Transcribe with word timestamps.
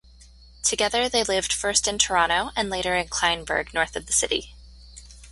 Together 0.63 1.07
they 1.07 1.23
lived 1.23 1.53
first 1.53 1.87
in 1.87 1.99
Toronto 1.99 2.49
and 2.55 2.71
later 2.71 2.95
in 2.95 3.07
Kleinburg 3.07 3.71
north 3.71 3.95
of 3.95 4.07
the 4.07 4.13
city. 4.13 4.55